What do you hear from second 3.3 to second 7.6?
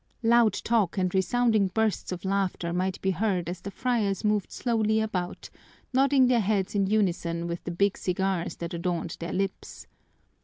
as the friars moved slowly about, nodding their heads in unison